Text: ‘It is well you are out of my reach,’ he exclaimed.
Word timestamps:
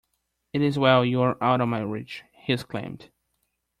‘It 0.51 0.63
is 0.63 0.79
well 0.79 1.05
you 1.05 1.21
are 1.21 1.37
out 1.43 1.61
of 1.61 1.67
my 1.69 1.81
reach,’ 1.81 2.23
he 2.33 2.53
exclaimed. 2.53 3.11